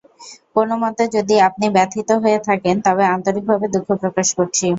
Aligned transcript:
কোনোমতে 0.55 1.03
যদি 1.15 1.35
আপনি 1.47 1.65
ব্যথিত 1.75 2.09
হয়ে 2.23 2.39
থাকেন 2.47 2.75
তবে 2.85 3.03
আন্তরিকভাবে 3.15 3.65
দুঃখ 3.73 3.87
প্রকাশ 4.01 4.27
করছি। 4.37 4.67